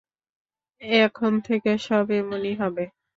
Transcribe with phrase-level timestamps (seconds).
[1.01, 2.83] এখন থেকে সব এমনই হবে।